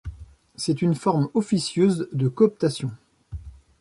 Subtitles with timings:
[0.55, 2.89] C'est une forme officieuse de cooptation.